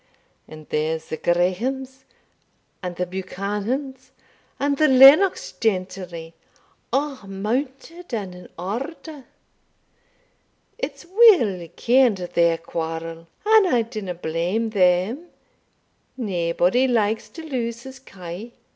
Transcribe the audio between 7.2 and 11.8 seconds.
mounted and in order It's weel